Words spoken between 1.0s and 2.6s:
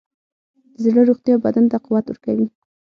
روغتیا بدن ته قوت ورکوي.